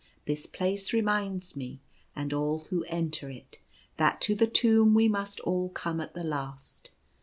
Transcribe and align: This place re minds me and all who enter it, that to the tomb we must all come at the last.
This 0.25 0.47
place 0.47 0.93
re 0.93 1.01
minds 1.01 1.55
me 1.55 1.79
and 2.15 2.33
all 2.33 2.61
who 2.71 2.83
enter 2.85 3.29
it, 3.29 3.59
that 3.97 4.19
to 4.21 4.33
the 4.33 4.47
tomb 4.47 4.95
we 4.95 5.07
must 5.07 5.39
all 5.41 5.69
come 5.69 6.01
at 6.01 6.15
the 6.15 6.23
last. 6.23 6.89